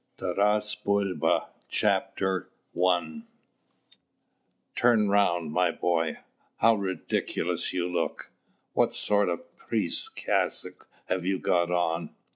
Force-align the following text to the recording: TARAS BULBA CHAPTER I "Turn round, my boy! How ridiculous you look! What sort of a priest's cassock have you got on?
TARAS 0.17 0.73
BULBA 0.83 1.45
CHAPTER 1.69 2.49
I 2.75 3.21
"Turn 4.75 5.09
round, 5.09 5.51
my 5.51 5.69
boy! 5.69 6.17
How 6.57 6.73
ridiculous 6.73 7.71
you 7.71 7.87
look! 7.87 8.31
What 8.73 8.95
sort 8.95 9.29
of 9.29 9.41
a 9.41 9.63
priest's 9.63 10.09
cassock 10.09 10.87
have 11.05 11.23
you 11.23 11.37
got 11.37 11.69
on? 11.69 12.15